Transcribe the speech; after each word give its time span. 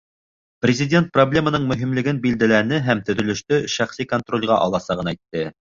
Президент 0.65 1.11
проблеманың 1.17 1.67
мөһимлеген 1.73 2.23
билдәләне 2.25 2.83
һәм 2.91 3.07
төҙөлөштө 3.11 3.63
шәхси 3.79 4.11
контролгә 4.17 4.63
аласағын 4.69 5.15
әйтте. 5.17 5.51